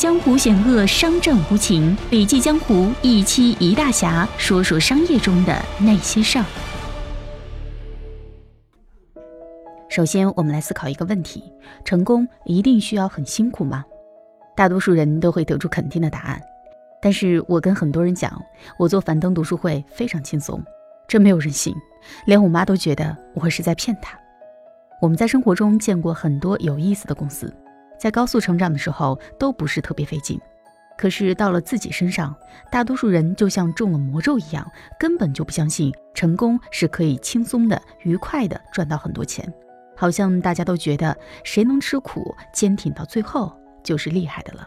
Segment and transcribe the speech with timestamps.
[0.00, 1.94] 江湖险恶，商战无情。
[2.08, 6.44] 笔记江湖一期一大侠，说说商业中的那些事儿。
[9.90, 11.44] 首先，我们来思考一个问题：
[11.84, 13.84] 成功一定需要很辛苦吗？
[14.56, 16.40] 大多数人都会得出肯定的答案。
[17.02, 18.42] 但是我跟很多人讲，
[18.78, 20.64] 我做樊登读书会非常轻松，
[21.06, 21.76] 这没有人信，
[22.24, 24.18] 连我妈都觉得我是在骗她。
[25.02, 27.54] 我们在生活中见过很多有意思的公司，
[28.00, 30.40] 在高速成长的时候都不是特别费劲，
[30.96, 32.34] 可是到了自己身上，
[32.70, 34.66] 大多数人就像中了魔咒一样，
[34.98, 39.52] 根本就不相信成功是可以轻松的、愉快的赚到很多钱，
[39.94, 44.64] 好像大家都觉得谁能吃苦、坚挺到最后就是厉害的了。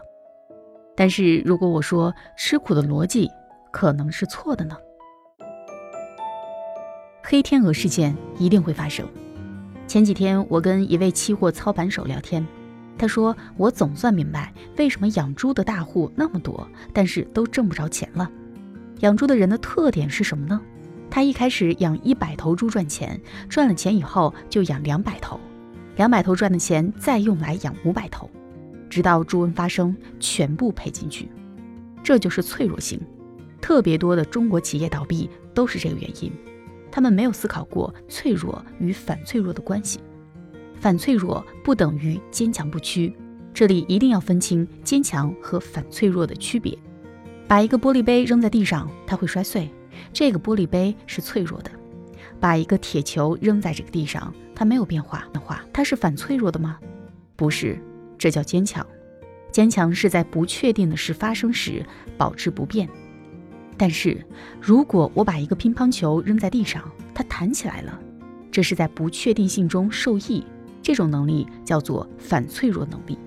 [0.96, 3.28] 但是如果我说吃苦的逻辑
[3.72, 4.76] 可能是错的呢？
[7.20, 9.04] 黑天鹅事件一定会发生。
[9.88, 12.46] 前几天我跟一位期货操盘手聊天，
[12.96, 18.30] 他说我总算明白为什么养猪的大户那么多，但是都挣不着钱了。
[19.00, 20.60] 养猪的人的特点是什么呢？
[21.10, 25.38] 他一开始养一百头猪赚钱，赚了钱以后就养两百头，
[25.96, 28.28] 两百头赚的钱再用来养五百头，
[28.88, 31.28] 直到猪瘟发生，全部赔进去。
[32.02, 33.00] 这就是脆弱性，
[33.60, 36.32] 特别多的中国企业倒闭都是这个原因。
[36.90, 40.00] 他们没有思考过脆弱与反脆弱的关系，
[40.80, 43.14] 反脆弱不等于坚强不屈，
[43.52, 46.76] 这里一定要分清坚强和反脆弱的区别。
[47.46, 49.70] 把一个玻璃杯扔在地上，它会摔碎，
[50.12, 51.70] 这个玻璃杯是脆弱的；
[52.40, 56.78] 把一个铁球扔在这个地上，它没有变化的话，它是反脆弱的吗？
[57.36, 57.78] 不是，
[58.18, 58.84] 这叫坚强。
[59.52, 61.84] 坚强是在不确定的事发生时
[62.16, 62.88] 保持不变。
[63.76, 64.24] 但是，
[64.60, 68.00] 如果我把一个乒乓球扔在地上，它弹起来了，
[68.50, 70.44] 这是在不确定性中受益。
[70.84, 73.18] 这种能力叫做反脆弱能力。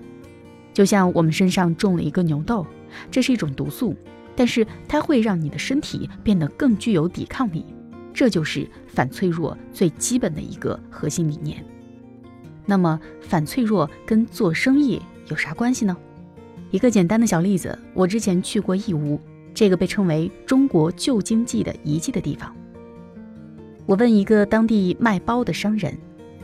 [0.72, 2.64] 就像我们身上种了一个牛痘，
[3.10, 3.94] 这是一种毒素，
[4.34, 7.66] 但是它会让你的身体变得更具有抵抗力。
[8.14, 11.62] 这就是反脆弱最基本的一个核心理念。
[12.64, 15.96] 那么，反脆弱跟做生意有啥关系呢？
[16.70, 19.20] 一个简单的小例子，我之前去过义乌。
[19.54, 22.54] 这个被称为中国旧经济的遗迹的地方，
[23.86, 25.98] 我问一个当地卖包的商人：“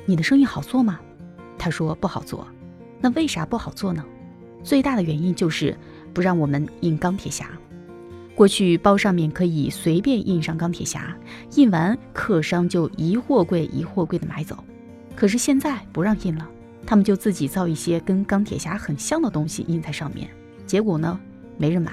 [0.05, 0.99] 你的生意好做吗？”
[1.65, 2.47] 他说：“不好做。”
[3.01, 4.05] 那为啥不好做呢？
[4.63, 5.75] 最大的原因就是
[6.13, 7.49] 不让我们印钢铁侠。
[8.35, 11.17] 过去包上面可以随便印上钢铁侠，
[11.55, 14.63] 印完客商就一货柜一货柜的买走。
[15.17, 16.47] 可是现在不让印了，
[16.85, 20.29] 他们就自己造一些跟钢铁侠很像的东西印在上面，
[20.67, 21.19] 结果呢，
[21.57, 21.93] 没人买。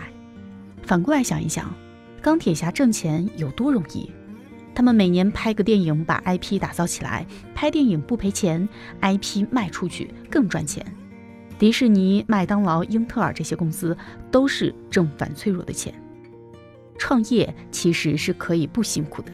[0.83, 1.73] 反过来想一想，
[2.21, 4.11] 钢铁侠挣钱有多容易？
[4.73, 8.67] 他们每年拍个电影，把 IP 打造起来，拍电影不赔钱
[9.01, 10.85] ，IP 卖出去更赚钱。
[11.59, 13.95] 迪士尼、麦当劳、英特尔这些公司
[14.31, 15.93] 都是挣反脆弱的钱。
[16.97, 19.31] 创业其实是可以不辛苦的。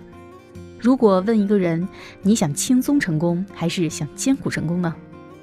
[0.79, 1.87] 如果问一个人，
[2.21, 4.93] 你想轻松成功还是想艰苦成功呢？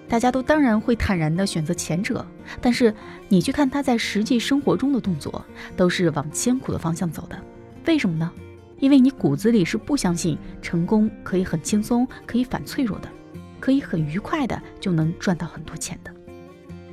[0.06, 2.24] 大家都当然会坦然地选择前者，
[2.60, 2.94] 但是
[3.28, 5.44] 你去看他在实际生活中的动作，
[5.76, 7.42] 都是往艰苦的方向走的。
[7.86, 8.30] 为什么呢？
[8.78, 13.08] 因为你骨子里是不相信成功可以很轻松，可以反脆弱的，
[13.60, 16.12] 可以很愉快的就能赚到很多钱的。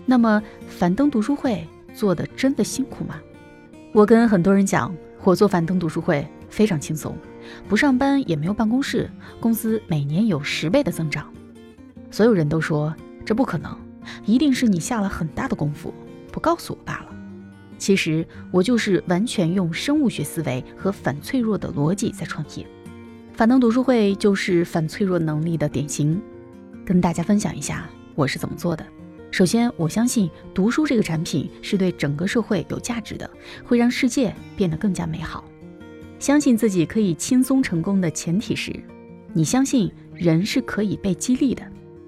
[0.06, 3.16] 那么樊登读书会做的真的辛苦吗？
[3.94, 7.16] 我跟很多人讲，我做樊登读书会非常轻松，
[7.68, 9.10] 不上班也没有办公室，
[9.40, 11.32] 工资每年有十倍的增长。
[12.10, 13.78] 所有人都说这不可能，
[14.26, 15.94] 一定是你下了很大的功夫，
[16.32, 17.21] 不告诉我罢了。
[17.82, 22.64] 其实我就是完全用生物学思维和反脆弱的逻辑在创业。
[23.34, 26.22] 樊登读书会就是反脆弱能力的典型，
[26.86, 28.86] 跟大家分享一下我是怎么做的。
[29.32, 33.28] 首先，我相信读书这个产品是对整个社会有价值的，
[33.66, 35.44] 会让世界变得更加美好。
[36.20, 38.72] 相信自己可以轻松成功的前提是，
[39.34, 41.64] 你相信人是可以被激励的。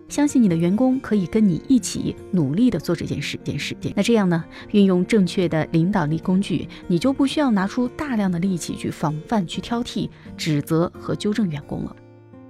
[0.09, 3.91] 相信你的员工可以跟你一起努力的做这件事，件事件。
[3.95, 4.43] 那这样呢？
[4.71, 11.95] 运用正确的领导力工具，你就不需要拿出大量的力气去防范、去挑剔、指责和纠正员工了。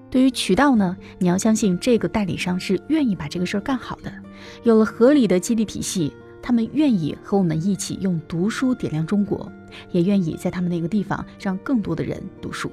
[0.10, 4.14] 对于渠道呢，你要相信这个代理商是愿意把这个事儿干好的。
[4.64, 9.50] 有了合理的激励体系，他们愿意和我们一起用读书点亮中国，
[9.92, 12.70] 也愿意在他们那个地方让更多的人读书。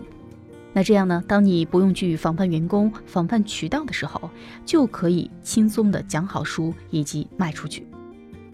[0.72, 1.22] 那这样呢？
[1.26, 4.30] 当你不用去防范员工、防范渠道的时候，
[4.64, 7.86] 就可以轻松的讲好书以及卖出去。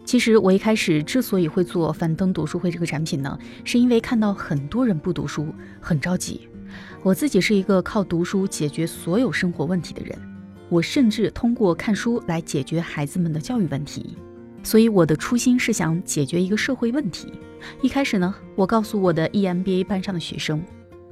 [0.04, 5.48] 其实我一开始之所以会做樊登读书会这个产品呢，是因为看到很多人不读书，
[5.80, 6.48] 很着急。
[7.02, 10.18] 我自己是一个靠读书解决所有生活问题的人，
[10.68, 14.16] 我甚至通过看书来解决孩子们的教育问题。
[14.62, 17.32] 所以我的初心是想解决一个社会问题。
[17.82, 20.62] 一开始呢，我告诉我的 EMBA 班上的学生，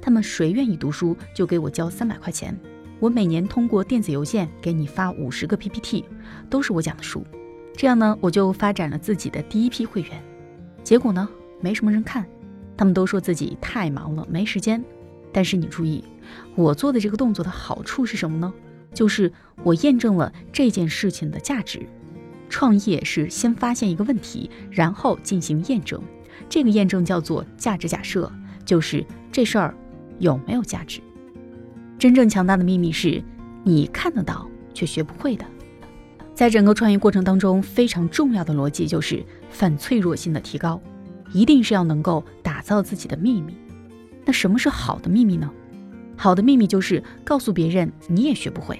[0.05, 2.55] 他们谁愿意读书就给我交三百块钱，
[2.99, 6.05] 我每年通过电子邮件给你发五十个 PPT，
[6.47, 7.25] 都是我讲的书。
[7.75, 10.23] 这样呢，我就发展了自己的第一批会员。
[10.83, 11.27] 结果呢，
[11.59, 12.23] 没什么人看，
[12.77, 14.79] 他们都说自己太忙了，没时间。
[15.33, 16.03] 但是你注意，
[16.53, 18.53] 我做的这个动作的好处是什么呢？
[18.93, 21.83] 就是我验证了这件事情的价值。
[22.47, 25.99] 创业是先发现一个问题，然后进行验证。
[26.47, 28.31] 这个验证叫做价值假设，
[28.63, 29.75] 就是这事儿
[30.19, 31.01] 有没有价值。
[31.97, 33.23] 真正强大的秘密是，
[33.63, 35.45] 你看得到却学不会的。
[36.33, 40.81] 在整个创业过程当中，非常重要的逻辑就是反脆弱性的提高，
[41.31, 43.55] 一定是要能够打造自己的秘密。
[44.25, 45.49] 那什么是好的秘密呢？
[46.17, 48.79] 好的秘密就是告诉别人你也学不会。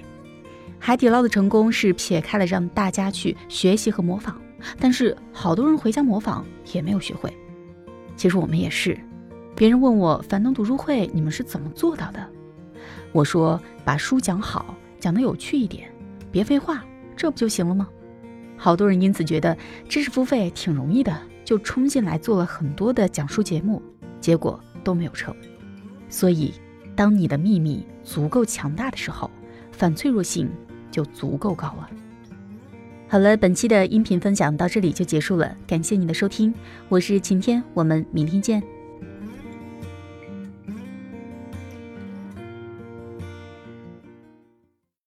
[0.80, 4.36] 海底捞的成功是撇开了让大家去学习和模仿，
[4.80, 7.34] 但是好多人回家模仿也没有学会。
[8.18, 8.98] 其实我们也是，
[9.56, 12.24] 别人问我樊登读书会你们是怎么做到的？
[13.12, 15.90] 我说把书讲好，讲得有趣一点，
[16.32, 16.84] 别废话，
[17.16, 17.88] 这不就行了吗？
[18.58, 19.58] 好多人因此觉得
[19.88, 23.82] 知识付费挺容易的，就冲进来做了很多的讲书节目，
[24.20, 25.34] 结果都没有成。
[26.10, 26.54] 所以，
[26.96, 29.32] 当你的秘密足够强大的时候，
[29.72, 30.50] 反脆弱性。
[30.92, 31.90] 就足够高了。
[33.10, 36.54] 好了，本期的音频分享到这里就结束了，感谢你的收听，
[36.88, 38.64] 我是晴天，我们明天见。